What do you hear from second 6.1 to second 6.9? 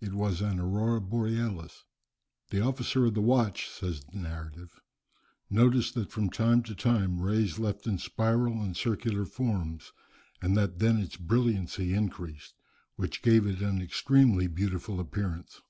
from time to